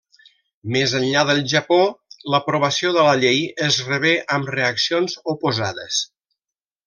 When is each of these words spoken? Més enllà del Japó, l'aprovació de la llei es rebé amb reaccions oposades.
Més 0.75 0.93
enllà 0.99 1.23
del 1.31 1.41
Japó, 1.51 1.77
l'aprovació 2.35 2.93
de 2.97 3.03
la 3.09 3.13
llei 3.25 3.43
es 3.67 3.77
rebé 3.91 4.15
amb 4.37 4.51
reaccions 4.57 5.19
oposades. 5.35 6.01